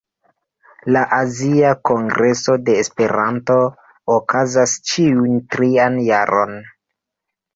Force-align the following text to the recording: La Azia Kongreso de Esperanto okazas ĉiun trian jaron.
La 0.95 1.01
Azia 1.17 1.73
Kongreso 1.89 2.55
de 2.69 2.77
Esperanto 2.83 3.57
okazas 4.15 4.73
ĉiun 4.93 5.35
trian 5.57 6.01
jaron. 6.09 6.57